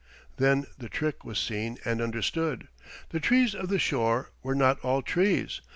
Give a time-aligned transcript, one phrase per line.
[0.37, 2.67] Then the trick was seen and understood.
[3.09, 5.61] The trees of the shore were not all trees.